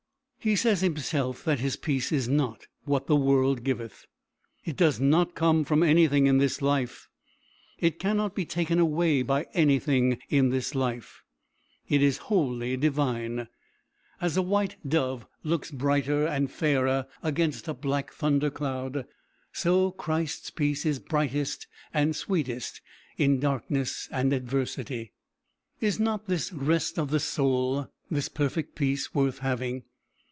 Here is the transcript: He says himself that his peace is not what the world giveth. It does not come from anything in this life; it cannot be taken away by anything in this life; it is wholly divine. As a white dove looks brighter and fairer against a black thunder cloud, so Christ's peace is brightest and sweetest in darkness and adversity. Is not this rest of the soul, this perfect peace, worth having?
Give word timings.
He 0.43 0.55
says 0.55 0.81
himself 0.81 1.43
that 1.43 1.59
his 1.59 1.75
peace 1.75 2.11
is 2.11 2.27
not 2.27 2.65
what 2.85 3.05
the 3.05 3.15
world 3.15 3.63
giveth. 3.63 4.07
It 4.65 4.75
does 4.75 4.99
not 4.99 5.35
come 5.35 5.63
from 5.63 5.83
anything 5.83 6.25
in 6.25 6.39
this 6.39 6.63
life; 6.63 7.07
it 7.77 7.99
cannot 7.99 8.33
be 8.33 8.43
taken 8.43 8.79
away 8.79 9.21
by 9.21 9.45
anything 9.53 10.17
in 10.29 10.49
this 10.49 10.73
life; 10.73 11.21
it 11.87 12.01
is 12.01 12.17
wholly 12.31 12.75
divine. 12.75 13.49
As 14.19 14.35
a 14.35 14.41
white 14.41 14.77
dove 14.89 15.27
looks 15.43 15.69
brighter 15.69 16.25
and 16.25 16.49
fairer 16.49 17.05
against 17.21 17.67
a 17.67 17.73
black 17.75 18.11
thunder 18.11 18.49
cloud, 18.49 19.05
so 19.53 19.91
Christ's 19.91 20.49
peace 20.49 20.87
is 20.87 20.97
brightest 20.97 21.67
and 21.93 22.15
sweetest 22.15 22.81
in 23.15 23.39
darkness 23.39 24.09
and 24.11 24.33
adversity. 24.33 25.11
Is 25.81 25.99
not 25.99 26.25
this 26.25 26.51
rest 26.51 26.97
of 26.97 27.11
the 27.11 27.19
soul, 27.19 27.89
this 28.09 28.27
perfect 28.27 28.73
peace, 28.73 29.13
worth 29.13 29.37
having? 29.37 29.83